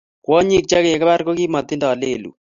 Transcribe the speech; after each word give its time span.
kwonyik 0.23 0.65
che 0.69 0.77
kikipar 0.85 1.21
ko 1.25 1.31
kimatindo 1.39 1.87
lelut 2.01 2.35